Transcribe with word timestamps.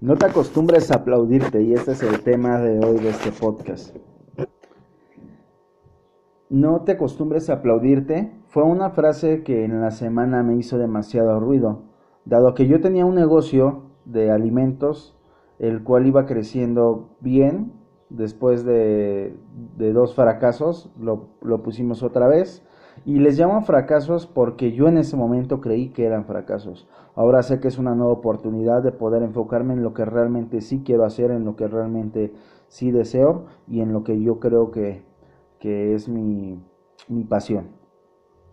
No 0.00 0.16
te 0.16 0.26
acostumbres 0.26 0.90
a 0.90 0.96
aplaudirte 0.96 1.62
y 1.62 1.72
este 1.72 1.92
es 1.92 2.02
el 2.02 2.20
tema 2.20 2.58
de 2.60 2.84
hoy 2.84 2.98
de 2.98 3.08
este 3.08 3.32
podcast. 3.32 3.96
No 6.48 6.82
te 6.82 6.92
acostumbres 6.92 7.50
a 7.50 7.54
aplaudirte. 7.54 8.32
Fue 8.48 8.62
una 8.62 8.90
frase 8.90 9.42
que 9.42 9.64
en 9.64 9.80
la 9.80 9.90
semana 9.90 10.42
me 10.42 10.56
hizo 10.56 10.78
demasiado 10.78 11.40
ruido, 11.40 11.82
dado 12.24 12.54
que 12.54 12.66
yo 12.66 12.80
tenía 12.80 13.04
un 13.04 13.14
negocio 13.14 13.90
de 14.04 14.30
alimentos 14.30 15.16
el 15.58 15.82
cual 15.82 16.06
iba 16.06 16.26
creciendo 16.26 17.16
bien 17.20 17.72
después 18.10 18.64
de, 18.64 19.34
dos 19.76 20.14
fracasos, 20.14 20.92
lo, 21.00 21.62
pusimos 21.62 22.02
otra 22.02 22.28
vez 22.28 22.62
y 23.04 23.18
les 23.18 23.38
llamo 23.38 23.60
fracasos 23.62 24.26
porque 24.26 24.72
yo 24.72 24.88
en 24.88 24.98
ese 24.98 25.16
momento 25.16 25.60
creí 25.60 25.90
que 25.90 26.04
eran 26.04 26.24
fracasos. 26.24 26.88
Ahora 27.14 27.42
sé 27.42 27.60
que 27.60 27.68
es 27.68 27.78
una 27.78 27.94
nueva 27.94 28.12
oportunidad 28.12 28.82
de 28.82 28.92
poder 28.92 29.22
enfocarme 29.22 29.74
en 29.74 29.82
lo 29.82 29.94
que 29.94 30.04
realmente 30.04 30.60
sí 30.60 30.82
quiero 30.84 31.04
hacer, 31.04 31.30
en 31.30 31.44
lo 31.44 31.56
que 31.56 31.68
realmente 31.68 32.32
sí 32.68 32.90
deseo 32.90 33.46
y 33.66 33.80
en 33.80 33.92
lo 33.92 34.02
que 34.02 34.20
yo 34.20 34.40
creo 34.40 34.70
que, 34.70 35.04
es 35.60 36.08
mi, 36.08 36.60
pasión. 37.28 37.70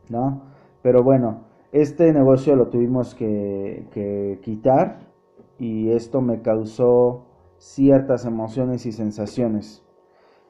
¿no? 0.10 0.44
Pero 0.82 1.04
bueno, 1.04 1.46
este 1.72 2.12
negocio 2.12 2.56
lo 2.56 2.70
tuvimos 2.70 3.16
que, 3.16 3.88
que 3.92 4.40
quitar 4.42 5.12
y 5.60 5.92
esto 5.92 6.22
me 6.22 6.42
causó 6.42 7.26
ciertas 7.58 8.26
emociones 8.26 8.86
y 8.86 8.92
sensaciones. 8.92 9.84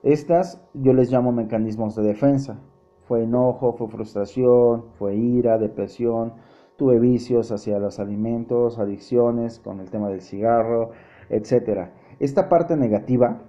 Estas 0.04 0.62
yo 0.74 0.94
les 0.94 1.12
llamo 1.12 1.32
mecanismos 1.32 1.96
de 1.96 2.04
defensa. 2.04 2.60
Fue 3.06 3.24
enojo, 3.24 3.74
fue 3.74 3.88
frustración, 3.88 4.86
fue 4.98 5.16
ira, 5.16 5.58
depresión, 5.58 6.34
tuve 6.78 7.00
vicios 7.00 7.52
hacia 7.52 7.80
los 7.80 8.00
alimentos, 8.00 8.80
adicciones 8.80 9.60
con 9.60 9.80
el 9.80 9.90
tema 9.90 10.10
del 10.10 10.22
cigarro, 10.22 10.92
etc. 11.30 11.90
Esta 12.20 12.50
parte 12.50 12.76
negativa 12.76 13.42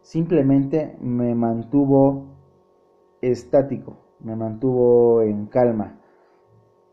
simplemente 0.00 0.96
me 1.00 1.34
mantuvo 1.34 2.26
estático, 3.20 3.98
me 4.20 4.36
mantuvo 4.36 5.22
en 5.22 5.46
calma. 5.46 6.00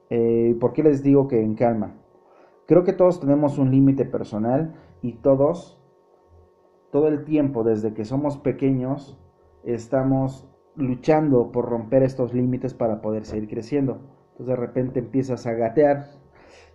Eh, 0.09 0.55
¿Por 0.59 0.73
qué 0.73 0.83
les 0.83 1.03
digo 1.03 1.27
que 1.27 1.41
en 1.41 1.55
calma? 1.55 1.95
Creo 2.65 2.83
que 2.83 2.93
todos 2.93 3.19
tenemos 3.19 3.57
un 3.57 3.71
límite 3.71 4.05
personal 4.05 4.75
y 5.01 5.13
todos, 5.13 5.81
todo 6.91 7.07
el 7.07 7.23
tiempo, 7.23 7.63
desde 7.63 7.93
que 7.93 8.05
somos 8.05 8.37
pequeños, 8.37 9.19
estamos 9.63 10.47
luchando 10.79 11.51
por 11.51 11.69
romper 11.69 12.03
estos 12.03 12.33
límites 12.33 12.73
para 12.73 13.01
poder 13.01 13.25
seguir 13.25 13.49
creciendo. 13.49 13.99
Entonces 14.31 14.47
de 14.47 14.55
repente 14.55 14.99
empiezas 14.99 15.45
a 15.45 15.53
gatear 15.53 16.07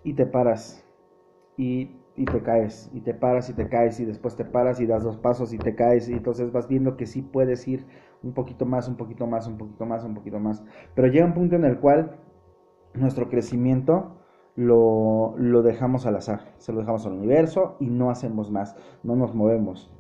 y 0.03 0.15
te 0.15 0.27
paras 0.27 0.85
y, 1.57 1.97
te 2.15 2.43
caes 2.43 2.91
y 2.93 3.01
te 3.01 3.15
paras 3.15 3.49
y 3.49 3.55
te 3.55 3.69
caes 3.69 3.99
y 4.01 4.05
después 4.05 4.37
te 4.37 4.45
paras 4.45 4.81
y 4.81 4.87
das 4.87 5.03
dos 5.03 5.17
pasos 5.17 5.53
y 5.53 5.59
te 5.59 5.75
caes 5.75 6.09
y 6.09 6.13
entonces 6.13 6.53
vas 6.53 6.69
viendo 6.69 6.97
que 6.97 7.07
sí 7.07 7.23
puedes 7.23 7.67
ir 7.67 7.87
un 8.23 8.33
poquito 8.33 8.67
más, 8.67 8.89
un 8.89 8.97
poquito 8.97 9.27
más, 9.27 9.47
un 9.47 9.57
poquito 9.57 9.87
más, 9.87 10.05
un 10.05 10.15
poquito 10.15 10.39
más. 10.39 10.65
Pero 10.95 11.09
llega 11.09 11.27
un 11.27 11.35
punto 11.35 11.57
en 11.57 11.65
el 11.65 11.79
cual 11.79 12.19
nuestro 12.95 13.29
crecimiento 13.29 14.21
lo, 14.57 15.35
lo 15.37 15.63
dejamos 15.63 16.07
al 16.07 16.17
azar, 16.17 16.53
se 16.59 16.73
lo 16.73 16.81
dejamos 16.81 17.07
al 17.07 17.15
universo 17.15 17.77
y 17.81 17.87
no 17.91 18.11
hacemos 18.11 18.51
más, 18.51 18.77
no 19.03 19.17
nos 19.17 19.35
movemos. 19.35 19.94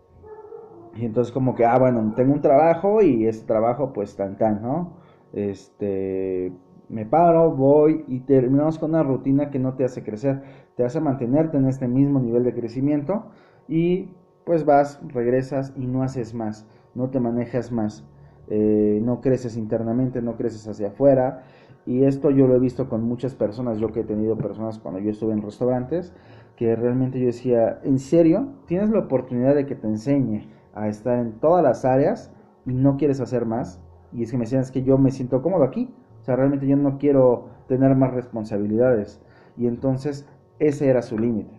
Y 0.96 1.04
entonces 1.04 1.32
como 1.32 1.54
que, 1.54 1.64
ah, 1.64 1.78
bueno, 1.78 2.12
tengo 2.14 2.32
un 2.32 2.40
trabajo 2.40 3.02
y 3.02 3.26
ese 3.26 3.44
trabajo 3.46 3.92
pues 3.92 4.16
tan 4.16 4.36
tan, 4.36 4.62
¿no? 4.62 4.92
Este, 5.32 6.52
me 6.88 7.06
paro, 7.06 7.50
voy 7.50 8.04
y 8.06 8.20
terminamos 8.20 8.78
con 8.78 8.90
una 8.90 9.02
rutina 9.02 9.50
que 9.50 9.58
no 9.58 9.74
te 9.74 9.84
hace 9.84 10.02
crecer, 10.04 10.42
te 10.76 10.84
hace 10.84 11.00
mantenerte 11.00 11.56
en 11.56 11.66
este 11.66 11.88
mismo 11.88 12.20
nivel 12.20 12.44
de 12.44 12.54
crecimiento 12.54 13.26
y 13.68 14.10
pues 14.44 14.64
vas, 14.64 15.00
regresas 15.08 15.72
y 15.76 15.86
no 15.86 16.02
haces 16.02 16.34
más, 16.34 16.66
no 16.94 17.10
te 17.10 17.18
manejas 17.18 17.72
más, 17.72 18.04
eh, 18.48 19.00
no 19.02 19.20
creces 19.20 19.56
internamente, 19.56 20.22
no 20.22 20.36
creces 20.36 20.68
hacia 20.68 20.88
afuera 20.88 21.44
y 21.86 22.04
esto 22.04 22.30
yo 22.30 22.46
lo 22.46 22.54
he 22.54 22.60
visto 22.60 22.88
con 22.88 23.02
muchas 23.02 23.34
personas, 23.34 23.78
yo 23.78 23.90
que 23.90 24.00
he 24.00 24.04
tenido 24.04 24.36
personas 24.36 24.78
cuando 24.78 25.00
yo 25.00 25.10
estuve 25.10 25.32
en 25.32 25.42
restaurantes, 25.42 26.14
que 26.56 26.76
realmente 26.76 27.18
yo 27.18 27.26
decía, 27.26 27.80
¿en 27.82 27.98
serio? 27.98 28.48
¿Tienes 28.66 28.90
la 28.90 29.00
oportunidad 29.00 29.54
de 29.54 29.66
que 29.66 29.74
te 29.74 29.86
enseñe? 29.86 30.48
A 30.74 30.88
estar 30.88 31.18
en 31.18 31.32
todas 31.40 31.62
las 31.62 31.84
áreas 31.84 32.32
y 32.66 32.74
no 32.74 32.96
quieres 32.96 33.20
hacer 33.20 33.46
más. 33.46 33.80
Y 34.12 34.22
es 34.22 34.30
que 34.30 34.36
me 34.36 34.44
decían, 34.44 34.62
es 34.62 34.70
que 34.70 34.82
yo 34.82 34.98
me 34.98 35.10
siento 35.10 35.42
cómodo 35.42 35.64
aquí. 35.64 35.92
O 36.20 36.24
sea, 36.24 36.36
realmente 36.36 36.66
yo 36.66 36.76
no 36.76 36.98
quiero 36.98 37.48
tener 37.68 37.94
más 37.96 38.12
responsabilidades. 38.12 39.20
Y 39.56 39.66
entonces 39.66 40.28
ese 40.58 40.88
era 40.88 41.02
su 41.02 41.18
límite. 41.18 41.58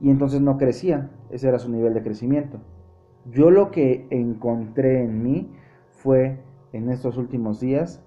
Y 0.00 0.10
entonces 0.10 0.40
no 0.40 0.58
crecían. 0.58 1.10
Ese 1.30 1.48
era 1.48 1.58
su 1.58 1.70
nivel 1.70 1.94
de 1.94 2.02
crecimiento. 2.02 2.58
Yo 3.30 3.50
lo 3.50 3.70
que 3.70 4.06
encontré 4.10 5.02
en 5.04 5.22
mí 5.22 5.52
fue 5.90 6.42
en 6.72 6.90
estos 6.90 7.16
últimos 7.16 7.60
días 7.60 8.04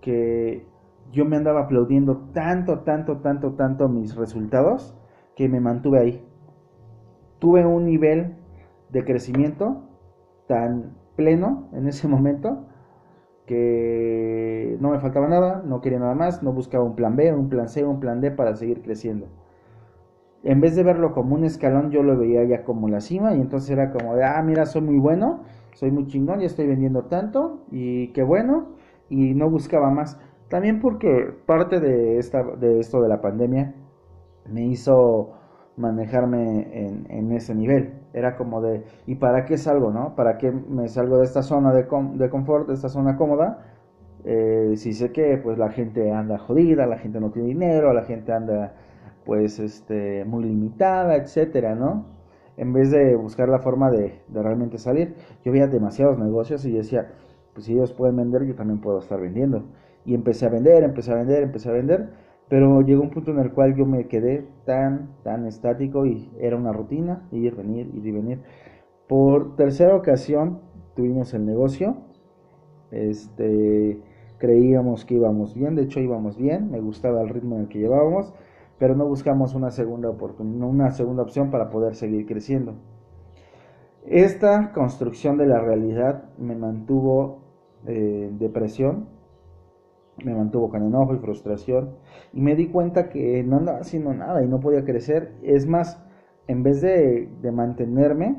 que 0.00 0.66
yo 1.12 1.24
me 1.24 1.36
andaba 1.36 1.62
aplaudiendo 1.62 2.18
tanto, 2.32 2.80
tanto, 2.80 3.18
tanto, 3.18 3.52
tanto 3.52 3.88
mis 3.88 4.14
resultados 4.14 4.94
que 5.36 5.48
me 5.48 5.60
mantuve 5.60 5.98
ahí. 5.98 6.24
Tuve 7.38 7.64
un 7.66 7.84
nivel 7.84 8.36
de 8.90 9.04
crecimiento 9.04 9.82
tan 10.46 10.96
pleno 11.16 11.68
en 11.72 11.88
ese 11.88 12.08
momento 12.08 12.64
que 13.46 14.76
no 14.80 14.90
me 14.90 14.98
faltaba 14.98 15.26
nada, 15.26 15.62
no 15.64 15.80
quería 15.80 15.98
nada 15.98 16.14
más, 16.14 16.42
no 16.42 16.52
buscaba 16.52 16.84
un 16.84 16.94
plan 16.94 17.16
B, 17.16 17.32
un 17.32 17.48
plan 17.48 17.68
C, 17.68 17.82
un 17.82 17.98
plan 17.98 18.20
D 18.20 18.30
para 18.30 18.54
seguir 18.54 18.82
creciendo. 18.82 19.26
En 20.44 20.60
vez 20.60 20.76
de 20.76 20.82
verlo 20.82 21.12
como 21.12 21.34
un 21.34 21.44
escalón, 21.44 21.90
yo 21.90 22.02
lo 22.02 22.16
veía 22.16 22.44
ya 22.44 22.62
como 22.62 22.88
la 22.88 23.00
cima 23.00 23.34
y 23.34 23.40
entonces 23.40 23.70
era 23.70 23.90
como 23.90 24.14
de, 24.14 24.24
ah, 24.24 24.40
mira, 24.42 24.66
soy 24.66 24.82
muy 24.82 24.98
bueno, 24.98 25.44
soy 25.72 25.90
muy 25.90 26.06
chingón, 26.06 26.40
ya 26.40 26.46
estoy 26.46 26.66
vendiendo 26.66 27.04
tanto 27.04 27.64
y 27.70 28.08
qué 28.08 28.22
bueno, 28.22 28.68
y 29.08 29.34
no 29.34 29.50
buscaba 29.50 29.90
más. 29.90 30.20
También 30.48 30.80
porque 30.80 31.32
parte 31.46 31.80
de, 31.80 32.18
esta, 32.18 32.42
de 32.42 32.80
esto 32.80 33.00
de 33.00 33.08
la 33.08 33.20
pandemia 33.20 33.74
me 34.46 34.66
hizo 34.66 35.37
manejarme 35.78 36.66
en, 37.08 37.32
ese 37.32 37.54
nivel 37.54 37.92
era 38.12 38.36
como 38.36 38.60
de, 38.60 38.84
¿y 39.06 39.14
para 39.14 39.44
qué 39.44 39.56
salgo, 39.56 39.90
no? 39.90 40.14
¿Para 40.16 40.38
qué 40.38 40.50
me 40.50 40.88
salgo 40.88 41.18
de 41.18 41.24
esta 41.24 41.42
zona 41.42 41.72
de, 41.72 41.86
de 42.14 42.30
confort, 42.30 42.68
de 42.68 42.74
esta 42.74 42.88
zona 42.88 43.16
cómoda? 43.16 43.64
Eh, 44.24 44.74
si 44.76 44.92
sé 44.92 45.12
que 45.12 45.38
pues 45.38 45.58
la 45.58 45.70
gente 45.70 46.10
anda 46.12 46.38
jodida, 46.38 46.86
la 46.86 46.98
gente 46.98 47.20
no 47.20 47.30
tiene 47.30 47.48
dinero, 47.48 47.92
la 47.92 48.04
gente 48.04 48.32
anda 48.32 48.74
pues 49.24 49.58
este 49.60 50.24
muy 50.24 50.44
limitada, 50.44 51.16
etcétera, 51.16 51.74
¿no? 51.74 52.06
En 52.56 52.72
vez 52.72 52.90
de 52.90 53.14
buscar 53.14 53.48
la 53.48 53.60
forma 53.60 53.90
de, 53.90 54.20
de 54.26 54.42
realmente 54.42 54.78
salir, 54.78 55.14
yo 55.44 55.52
veía 55.52 55.68
demasiados 55.68 56.18
negocios 56.18 56.64
y 56.64 56.72
decía, 56.72 57.12
pues 57.54 57.66
si 57.66 57.74
ellos 57.74 57.92
pueden 57.92 58.16
vender, 58.16 58.44
yo 58.44 58.54
también 58.54 58.80
puedo 58.80 58.98
estar 58.98 59.20
vendiendo. 59.20 59.64
Y 60.04 60.14
empecé 60.14 60.46
a 60.46 60.48
vender, 60.48 60.82
empecé 60.82 61.12
a 61.12 61.16
vender, 61.16 61.42
empecé 61.42 61.68
a 61.68 61.72
vender 61.72 62.08
pero 62.48 62.80
llegó 62.80 63.02
un 63.02 63.10
punto 63.10 63.30
en 63.30 63.38
el 63.40 63.52
cual 63.52 63.74
yo 63.74 63.84
me 63.84 64.06
quedé 64.06 64.46
tan, 64.64 65.10
tan 65.22 65.46
estático 65.46 66.06
y 66.06 66.30
era 66.40 66.56
una 66.56 66.72
rutina, 66.72 67.28
ir, 67.30 67.54
venir, 67.54 67.90
ir 67.94 68.06
y 68.06 68.10
venir. 68.10 68.42
Por 69.06 69.56
tercera 69.56 69.94
ocasión 69.94 70.60
tuvimos 70.94 71.34
el 71.34 71.44
negocio. 71.44 71.96
Este, 72.90 74.00
creíamos 74.38 75.04
que 75.04 75.14
íbamos 75.14 75.54
bien, 75.54 75.74
de 75.74 75.82
hecho 75.82 76.00
íbamos 76.00 76.38
bien, 76.38 76.70
me 76.70 76.80
gustaba 76.80 77.20
el 77.20 77.28
ritmo 77.28 77.56
en 77.56 77.62
el 77.62 77.68
que 77.68 77.80
llevábamos, 77.80 78.32
pero 78.78 78.94
no 78.94 79.06
buscamos 79.06 79.54
una 79.54 79.70
segunda 79.70 80.08
oportunidad, 80.08 80.66
una 80.66 80.90
segunda 80.90 81.22
opción 81.22 81.50
para 81.50 81.68
poder 81.68 81.96
seguir 81.96 82.24
creciendo. 82.26 82.76
Esta 84.06 84.72
construcción 84.72 85.36
de 85.36 85.46
la 85.46 85.60
realidad 85.60 86.30
me 86.38 86.54
mantuvo 86.54 87.42
en 87.84 87.94
eh, 87.94 88.30
depresión, 88.38 89.17
me 90.24 90.34
mantuvo 90.34 90.70
con 90.70 90.82
enojo 90.82 91.14
y 91.14 91.18
frustración 91.18 91.96
y 92.32 92.40
me 92.40 92.54
di 92.54 92.68
cuenta 92.68 93.08
que 93.08 93.42
no 93.44 93.58
andaba 93.58 93.78
haciendo 93.78 94.12
nada 94.12 94.42
y 94.42 94.48
no 94.48 94.60
podía 94.60 94.84
crecer. 94.84 95.32
Es 95.42 95.66
más, 95.66 96.02
en 96.46 96.62
vez 96.62 96.80
de, 96.80 97.28
mantenerme, 97.52 98.36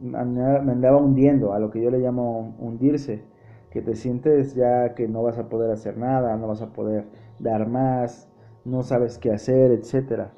me 0.00 0.18
andaba 0.18 0.98
hundiendo, 0.98 1.52
a 1.52 1.58
lo 1.58 1.70
que 1.70 1.82
yo 1.82 1.90
le 1.90 1.98
llamo 1.98 2.56
hundirse, 2.58 3.24
que 3.70 3.80
te 3.80 3.94
sientes 3.94 4.54
ya 4.54 4.94
que 4.94 5.08
no 5.08 5.22
vas 5.22 5.38
a 5.38 5.48
poder 5.48 5.70
hacer 5.70 5.96
nada, 5.96 6.36
no 6.36 6.48
vas 6.48 6.60
a 6.62 6.72
poder 6.72 7.06
dar 7.38 7.68
más, 7.68 8.28
no 8.64 8.82
sabes 8.82 9.18
qué 9.18 9.32
hacer, 9.32 9.72
etcétera. 9.72 10.32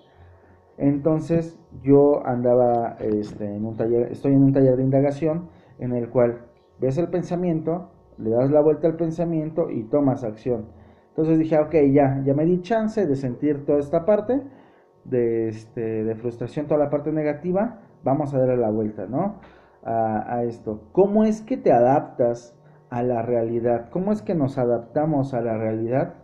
Entonces 0.77 1.59
yo 1.83 2.25
andaba 2.27 2.97
este, 3.01 3.45
en 3.57 3.65
un 3.65 3.77
taller, 3.77 4.11
estoy 4.11 4.33
en 4.33 4.43
un 4.43 4.53
taller 4.53 4.77
de 4.77 4.83
indagación 4.83 5.49
en 5.79 5.93
el 5.93 6.09
cual 6.11 6.47
ves 6.81 6.99
el 6.99 7.09
pensamiento 7.09 7.91
le 8.19 8.31
das 8.31 8.51
la 8.51 8.61
vuelta 8.61 8.87
al 8.87 8.97
pensamiento 8.97 9.71
y 9.71 9.85
tomas 9.85 10.25
acción. 10.25 10.67
Entonces 11.11 11.39
dije, 11.39 11.59
ok, 11.59 11.75
ya, 11.93 12.23
ya 12.25 12.35
me 12.35 12.45
di 12.45 12.61
chance 12.61 13.07
de 13.07 13.17
sentir 13.17 13.65
toda 13.65 13.79
esta 13.79 14.05
parte 14.05 14.43
de, 15.05 15.49
este, 15.49 16.05
de 16.05 16.15
frustración, 16.17 16.67
toda 16.67 16.81
la 16.85 16.91
parte 16.91 17.13
negativa, 17.13 17.81
vamos 18.03 18.35
a 18.35 18.39
darle 18.39 18.57
la 18.57 18.71
vuelta, 18.71 19.07
¿no? 19.07 19.41
A, 19.85 20.37
a, 20.37 20.45
esto. 20.45 20.89
¿Cómo 20.93 21.25
es 21.25 21.43
que 21.43 21.57
te 21.57 21.73
adaptas 21.73 22.59
a 22.91 23.03
la 23.03 23.23
realidad? 23.23 23.91
¿Cómo 23.91 24.13
es 24.13 24.23
que 24.23 24.35
nos 24.35 24.59
adaptamos 24.59 25.35
a 25.35 25.41
la 25.41 25.57
realidad 25.57 26.15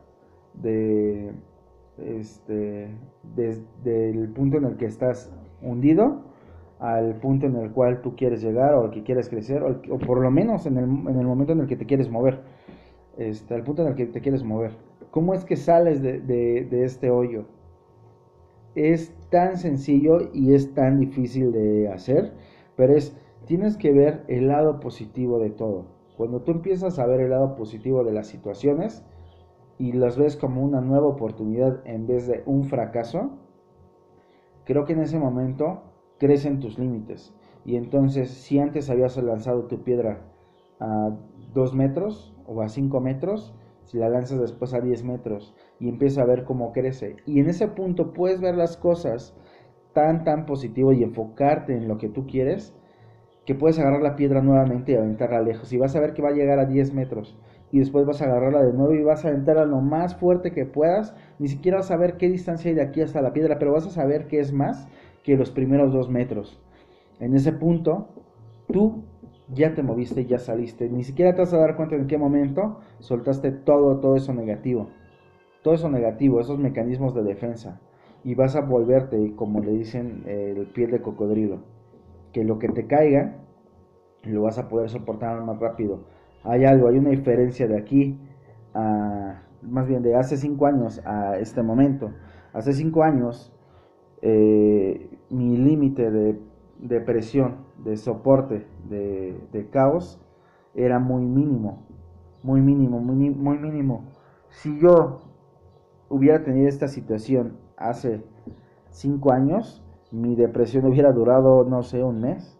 de, 0.54 1.32
este, 1.98 2.96
desde 3.34 4.10
el 4.10 4.32
punto 4.32 4.58
en 4.58 4.64
el 4.64 4.76
que 4.76 4.86
estás 4.86 5.32
hundido 5.62 6.29
al 6.80 7.16
punto 7.16 7.46
en 7.46 7.56
el 7.56 7.70
cual 7.70 8.00
tú 8.00 8.16
quieres 8.16 8.42
llegar 8.42 8.74
o 8.74 8.84
al 8.84 8.90
que 8.90 9.02
quieres 9.02 9.28
crecer 9.28 9.62
o, 9.62 9.98
por 9.98 10.20
lo 10.20 10.30
menos 10.30 10.66
en 10.66 10.78
el, 10.78 10.84
en 10.84 11.18
el, 11.18 11.26
momento 11.26 11.52
en 11.52 11.60
el 11.60 11.66
que 11.66 11.76
te 11.76 11.86
quieres 11.86 12.08
mover, 12.10 12.40
este, 13.18 13.54
al 13.54 13.62
punto 13.62 13.82
en 13.82 13.88
el 13.88 13.94
que 13.94 14.06
te 14.06 14.20
quieres 14.20 14.42
mover. 14.42 14.72
¿Cómo 15.10 15.34
es 15.34 15.44
que 15.44 15.56
sales 15.56 16.02
de, 16.02 16.20
de 16.20 16.84
este 16.84 17.10
hoyo? 17.10 17.44
Es 18.74 19.12
tan 19.30 19.58
sencillo 19.58 20.30
y 20.32 20.54
es 20.54 20.72
tan 20.74 20.98
difícil 20.98 21.52
de 21.52 21.88
hacer, 21.88 22.32
pero 22.76 22.94
es, 22.94 23.16
tienes 23.44 23.76
que 23.76 23.92
ver 23.92 24.24
el 24.28 24.48
lado 24.48 24.80
positivo 24.80 25.38
de 25.38 25.50
todo. 25.50 25.86
Cuando 26.16 26.42
tú 26.42 26.52
empiezas 26.52 26.98
a 26.98 27.06
ver 27.06 27.20
el 27.20 27.30
lado 27.30 27.56
positivo 27.56 28.04
de 28.04 28.12
las 28.12 28.26
situaciones 28.26 29.04
y 29.78 29.92
las 29.92 30.16
ves 30.16 30.36
como 30.36 30.62
una 30.62 30.80
nueva 30.80 31.08
oportunidad 31.08 31.80
en 31.84 32.06
vez 32.06 32.26
de 32.26 32.42
un 32.46 32.64
fracaso, 32.64 33.30
creo 34.64 34.84
que 34.84 34.92
en 34.92 35.00
ese 35.00 35.18
momento 35.18 35.82
crecen 36.20 36.60
tus 36.60 36.78
límites. 36.78 37.34
Y 37.64 37.76
entonces, 37.76 38.30
si 38.30 38.60
antes 38.60 38.88
habías 38.90 39.16
lanzado 39.16 39.64
tu 39.64 39.82
piedra 39.82 40.22
a 40.78 41.10
2 41.52 41.74
metros 41.74 42.34
o 42.46 42.62
a 42.62 42.68
5 42.68 43.00
metros, 43.00 43.54
si 43.84 43.98
la 43.98 44.08
lanzas 44.08 44.40
después 44.40 44.72
a 44.72 44.80
10 44.80 45.02
metros 45.02 45.54
y 45.80 45.88
empieza 45.88 46.22
a 46.22 46.26
ver 46.26 46.44
cómo 46.44 46.72
crece. 46.72 47.16
Y 47.26 47.40
en 47.40 47.48
ese 47.48 47.66
punto 47.66 48.12
puedes 48.12 48.40
ver 48.40 48.54
las 48.54 48.76
cosas 48.76 49.34
tan, 49.92 50.22
tan 50.22 50.46
positivo 50.46 50.92
y 50.92 51.02
enfocarte 51.02 51.74
en 51.74 51.88
lo 51.88 51.98
que 51.98 52.08
tú 52.08 52.26
quieres, 52.26 52.74
que 53.46 53.54
puedes 53.54 53.78
agarrar 53.78 54.02
la 54.02 54.16
piedra 54.16 54.42
nuevamente 54.42 54.92
y 54.92 54.94
aventarla 54.94 55.40
lejos. 55.40 55.72
Y 55.72 55.78
vas 55.78 55.96
a 55.96 56.00
ver 56.00 56.12
que 56.12 56.22
va 56.22 56.28
a 56.28 56.34
llegar 56.34 56.58
a 56.58 56.66
10 56.66 56.94
metros. 56.94 57.36
Y 57.72 57.78
después 57.78 58.04
vas 58.04 58.20
a 58.20 58.26
agarrarla 58.26 58.62
de 58.62 58.72
nuevo 58.72 58.94
y 58.94 59.02
vas 59.02 59.24
a 59.24 59.28
aventarla 59.28 59.64
lo 59.64 59.80
más 59.80 60.16
fuerte 60.16 60.52
que 60.52 60.66
puedas. 60.66 61.14
Ni 61.38 61.48
siquiera 61.48 61.78
vas 61.78 61.86
a 61.86 61.94
saber 61.94 62.16
qué 62.16 62.28
distancia 62.28 62.68
hay 62.68 62.74
de 62.74 62.82
aquí 62.82 63.00
hasta 63.00 63.22
la 63.22 63.32
piedra, 63.32 63.58
pero 63.58 63.72
vas 63.72 63.86
a 63.86 63.90
saber 63.90 64.26
que 64.28 64.40
es 64.40 64.52
más 64.52 64.88
que 65.22 65.36
los 65.36 65.50
primeros 65.50 65.92
dos 65.92 66.08
metros. 66.08 66.60
En 67.18 67.34
ese 67.34 67.52
punto, 67.52 68.08
tú 68.72 69.04
ya 69.52 69.74
te 69.74 69.82
moviste, 69.82 70.24
ya 70.26 70.38
saliste. 70.38 70.88
Ni 70.88 71.04
siquiera 71.04 71.34
te 71.34 71.40
vas 71.40 71.52
a 71.52 71.58
dar 71.58 71.76
cuenta 71.76 71.96
en 71.96 72.06
qué 72.06 72.18
momento 72.18 72.80
soltaste 72.98 73.50
todo, 73.50 73.98
todo 73.98 74.16
eso 74.16 74.32
negativo. 74.32 74.88
Todo 75.62 75.74
eso 75.74 75.90
negativo, 75.90 76.40
esos 76.40 76.58
mecanismos 76.58 77.14
de 77.14 77.22
defensa. 77.22 77.80
Y 78.24 78.34
vas 78.34 78.56
a 78.56 78.60
volverte, 78.60 79.34
como 79.34 79.60
le 79.60 79.72
dicen, 79.72 80.24
el 80.26 80.66
piel 80.66 80.90
de 80.90 81.02
cocodrilo. 81.02 81.58
Que 82.32 82.44
lo 82.44 82.58
que 82.58 82.68
te 82.68 82.86
caiga, 82.86 83.36
lo 84.24 84.42
vas 84.42 84.58
a 84.58 84.68
poder 84.68 84.90
soportar 84.90 85.42
más 85.42 85.58
rápido. 85.58 86.04
Hay 86.44 86.64
algo, 86.64 86.88
hay 86.88 86.98
una 86.98 87.10
diferencia 87.10 87.66
de 87.66 87.76
aquí 87.76 88.18
a, 88.74 89.42
más 89.62 89.88
bien 89.88 90.02
de 90.02 90.14
hace 90.14 90.36
cinco 90.36 90.66
años 90.66 91.00
a 91.04 91.36
este 91.38 91.62
momento. 91.62 92.12
Hace 92.52 92.72
cinco 92.72 93.02
años, 93.02 93.52
eh, 94.22 95.18
mi 95.30 95.56
límite 95.56 96.10
de, 96.10 96.38
de 96.78 97.00
presión 97.00 97.70
de 97.84 97.96
soporte 97.96 98.66
de, 98.88 99.68
caos 99.70 100.20
era 100.74 100.98
muy 100.98 101.24
mínimo, 101.24 101.82
muy 102.42 102.60
mínimo, 102.60 103.00
muy, 103.00 103.58
mínimo. 103.58 104.04
Si 104.48 104.78
yo 104.78 105.20
hubiera 106.08 106.42
tenido 106.42 106.68
esta 106.68 106.88
situación 106.88 107.56
hace 107.76 108.22
cinco 108.90 109.32
años, 109.32 109.82
mi 110.10 110.34
depresión 110.34 110.86
hubiera 110.86 111.12
durado, 111.12 111.64
no 111.64 111.82
sé, 111.82 112.02
un 112.02 112.20
mes. 112.20 112.56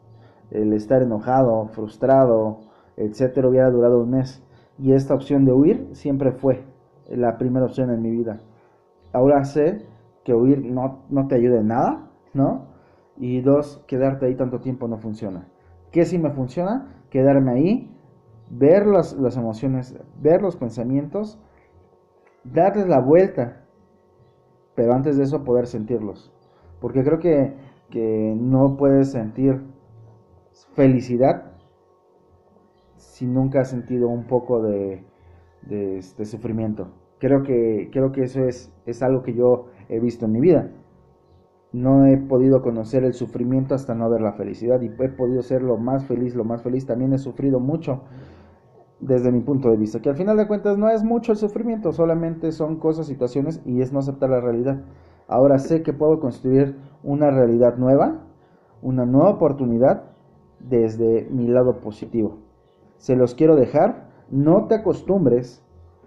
El 0.50 0.72
estar 0.72 1.02
enojado, 1.02 1.66
frustrado, 1.68 2.60
etcétera, 2.96 3.48
hubiera 3.48 3.70
durado 3.70 4.00
un 4.00 4.10
mes. 4.10 4.42
Y 4.78 4.92
esta 4.92 5.14
opción 5.14 5.44
de 5.44 5.52
huir 5.52 5.88
siempre 5.92 6.32
fue 6.32 6.64
la 7.08 7.38
primera 7.38 7.66
opción 7.66 7.90
en 7.90 8.02
mi 8.02 8.10
vida. 8.10 8.40
Ahora 9.12 9.44
sé 9.44 9.86
que 10.24 10.34
huir 10.34 10.64
no, 10.64 11.04
no 11.08 11.26
te 11.26 11.36
ayuda 11.36 11.60
en 11.60 11.68
nada, 11.68 12.10
¿no? 12.34 12.66
Y 13.16 13.40
dos, 13.40 13.84
quedarte 13.86 14.26
ahí 14.26 14.34
tanto 14.34 14.60
tiempo 14.60 14.88
no 14.88 14.98
funciona. 14.98 15.48
¿Qué 15.92 16.04
sí 16.04 16.18
me 16.18 16.30
funciona? 16.30 17.02
Quedarme 17.10 17.52
ahí, 17.52 17.96
ver 18.50 18.86
las, 18.86 19.14
emociones, 19.36 19.98
ver 20.20 20.42
los 20.42 20.56
pensamientos, 20.56 21.38
darles 22.44 22.86
la 22.88 23.00
vuelta, 23.00 23.64
pero 24.74 24.94
antes 24.94 25.16
de 25.16 25.24
eso 25.24 25.44
poder 25.44 25.66
sentirlos. 25.66 26.32
Porque 26.80 27.02
creo 27.02 27.18
que, 27.18 27.54
que 27.90 28.34
no 28.38 28.76
puedes 28.76 29.12
sentir 29.12 29.60
felicidad 30.74 31.52
si 32.96 33.26
nunca 33.26 33.60
has 33.60 33.70
sentido 33.70 34.08
un 34.08 34.24
poco 34.24 34.62
de, 34.62 35.04
de, 35.62 36.24
sufrimiento. 36.24 36.88
Creo 37.18 37.42
que, 37.42 37.90
creo 37.92 38.12
que 38.12 38.22
eso 38.22 38.44
es, 38.44 38.72
es 38.86 39.02
algo 39.02 39.22
que 39.22 39.34
yo 39.34 39.66
he 39.90 40.00
visto 40.00 40.24
en 40.24 40.32
mi 40.32 40.40
vida 40.40 40.70
no 41.72 42.06
he 42.06 42.16
podido 42.16 42.62
conocer 42.62 43.04
el 43.04 43.14
sufrimiento 43.14 43.74
hasta 43.74 43.94
no 43.94 44.10
ver 44.10 44.20
la 44.20 44.32
felicidad 44.32 44.80
y 44.80 44.86
he 44.86 45.08
podido 45.08 45.42
ser 45.42 45.62
lo 45.62 45.76
más 45.76 46.04
feliz, 46.04 46.34
lo 46.34 46.44
más 46.44 46.62
feliz. 46.62 46.86
También 46.86 47.12
he 47.12 47.18
sufrido 47.18 47.60
mucho 47.60 48.02
desde 48.98 49.32
mi 49.32 49.40
punto 49.40 49.70
de 49.70 49.76
vista, 49.76 50.00
que 50.00 50.10
al 50.10 50.16
final 50.16 50.36
de 50.36 50.46
cuentas 50.46 50.76
no 50.76 50.90
es 50.90 51.02
mucho 51.04 51.32
el 51.32 51.38
sufrimiento, 51.38 51.92
solamente 51.92 52.52
son 52.52 52.76
cosas, 52.76 53.06
situaciones 53.06 53.62
y 53.64 53.80
es 53.80 53.92
no 53.92 54.00
aceptar 54.00 54.30
la 54.30 54.40
realidad. 54.40 54.82
Ahora 55.26 55.58
sé 55.58 55.82
que 55.82 55.92
puedo 55.92 56.20
construir 56.20 56.76
una 57.02 57.30
realidad 57.30 57.76
nueva, 57.76 58.26
una 58.82 59.06
nueva 59.06 59.30
oportunidad 59.30 60.10
desde 60.58 61.28
mi 61.30 61.46
lado 61.46 61.80
positivo. 61.80 62.38
Se 62.98 63.16
los 63.16 63.34
quiero 63.34 63.56
dejar, 63.56 64.10
no 64.30 64.66
te 64.66 64.74
acostumbres 64.74 65.64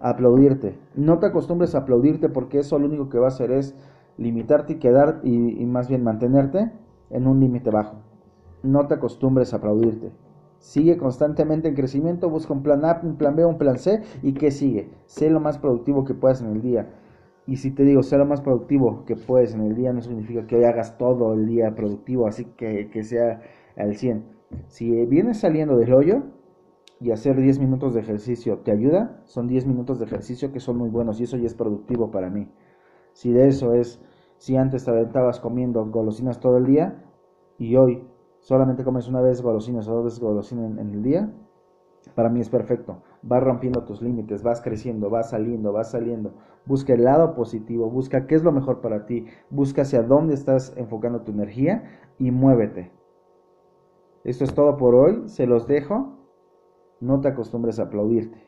aplaudirte, 0.10 0.78
no 0.96 1.20
te 1.20 1.28
acostumbres 1.28 1.76
a 1.76 1.80
aplaudirte 1.80 2.28
porque 2.28 2.60
eso 2.60 2.78
lo 2.78 2.88
único 2.88 3.10
que 3.10 3.20
va 3.20 3.26
a 3.26 3.30
hacer 3.30 3.52
es 3.52 3.74
limitarte 4.18 4.74
y 4.74 4.76
quedar 4.76 5.22
y, 5.24 5.66
más 5.66 5.88
bien 5.88 6.04
mantenerte 6.04 6.72
en 7.10 7.26
un 7.26 7.40
límite 7.40 7.70
bajo. 7.70 7.96
No 8.64 8.86
te 8.88 8.96
acostumbres 8.96 9.54
a 9.54 9.58
aplaudirte. 9.58 10.12
Sigue 10.60 10.98
constantemente 10.98 11.70
en 11.70 11.76
crecimiento, 11.76 12.30
busca 12.30 12.54
un 12.54 12.64
plan 12.64 12.86
A, 12.86 13.00
un 13.04 13.16
plan 13.16 13.36
B, 13.36 13.46
un 13.46 13.58
plan 13.58 13.78
C 13.78 14.02
y 14.22 14.34
¿qué 14.34 14.52
sigue? 14.52 14.90
Sé 15.06 15.30
lo 15.30 15.40
más 15.40 15.58
productivo 15.58 16.04
que 16.04 16.14
puedas 16.14 16.42
en 16.42 16.52
el 16.52 16.62
día. 16.62 16.90
Y 17.48 17.58
si 17.58 17.72
te 17.72 17.84
digo, 17.84 18.04
sé 18.04 18.18
lo 18.18 18.26
más 18.26 18.42
productivo 18.42 19.04
que 19.06 19.16
puedes 19.16 19.54
en 19.54 19.62
el 19.62 19.76
día, 19.76 19.92
no 19.92 20.02
significa 20.02 20.48
que 20.48 20.58
hoy 20.58 20.64
hagas 20.66 20.98
todo 20.98 21.34
el 21.34 21.46
día 21.46 21.76
productivo, 21.76 22.28
así 22.28 22.46
que, 22.58 22.90
que 22.90 23.04
sea 23.04 23.42
al 23.76 23.96
100. 23.96 24.24
Si 24.68 25.06
vienes 25.06 25.40
saliendo 25.40 25.78
del 25.78 25.94
hoyo 25.94 26.24
y 27.00 27.12
hacer 27.12 27.36
10 27.36 27.60
minutos 27.60 27.94
de 27.94 28.02
ejercicio 28.02 28.60
te 28.60 28.72
ayuda, 28.72 29.22
son 29.26 29.48
10 29.48 29.66
minutos 29.66 30.00
de 30.00 30.06
ejercicio 30.06 30.52
que 30.52 30.60
son 30.60 30.78
muy 30.78 30.90
buenos 30.90 31.20
y 31.20 31.24
eso 31.24 31.38
ya 31.38 31.48
es 31.48 31.54
productivo 31.54 32.12
para 32.12 32.30
mí. 32.30 32.50
Si 33.14 33.32
de 33.32 33.48
eso 33.48 33.74
es, 33.74 34.02
si 34.38 34.58
antes 34.58 34.86
te 34.86 34.92
aventabas 34.92 35.40
comiendo 35.40 35.86
golosinas 35.86 36.40
todo 36.40 36.58
el 36.58 36.66
día 36.66 37.04
y 37.58 37.76
hoy 37.76 38.08
solamente 38.40 38.84
comes 38.84 39.08
una 39.08 39.22
vez 39.22 39.42
golosinas 39.42 39.88
o 39.88 39.94
dos 39.94 40.06
veces 40.06 40.20
golosinas 40.20 40.78
en, 40.78 40.90
el 40.90 41.04
día, 41.04 41.34
para 42.16 42.30
mí 42.30 42.42
es 42.42 42.50
perfecto. 42.50 43.02
Vas 43.22 43.44
rompiendo 43.44 43.84
tus 43.84 44.02
límites, 44.02 44.44
vas 44.44 44.62
creciendo, 44.62 45.10
vas 45.10 45.30
saliendo, 45.30 45.72
vas 45.72 45.92
saliendo. 45.92 46.34
Busca 46.66 46.94
el 46.94 47.04
lado 47.04 47.36
positivo, 47.36 47.90
busca 47.90 48.28
qué 48.28 48.36
es 48.36 48.44
lo 48.44 48.52
mejor 48.52 48.82
para 48.82 49.06
ti, 49.06 49.26
busca 49.50 49.84
hacia 49.84 50.04
dónde 50.04 50.34
estás 50.34 50.74
enfocando 50.76 51.22
tu 51.22 51.32
energía 51.32 51.84
y 52.18 52.32
muévete. 52.32 52.92
Esto 54.24 54.46
es 54.46 54.54
todo 54.54 54.78
por 54.78 54.96
hoy, 54.96 55.24
se 55.28 55.46
los 55.46 55.68
dejo. 55.68 56.23
No 57.04 57.20
te 57.20 57.28
acostumbres 57.28 57.80
a 57.80 57.84
aplaudirte. 57.84 58.48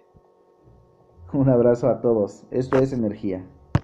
Un 1.33 1.49
abrazo 1.49 1.89
a 1.89 1.99
todos. 1.99 2.45
Esto 2.51 2.77
es 2.77 2.93
energía. 2.93 3.45